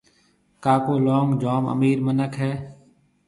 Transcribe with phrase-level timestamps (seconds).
[0.63, 2.53] ڪاڪو لونگ جوم امِير مِنک هيَ۔